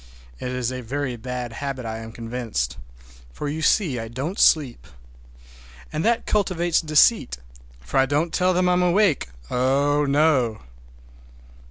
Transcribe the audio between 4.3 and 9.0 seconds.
sleep. And that cultivates deceit, for I don't tell them I'm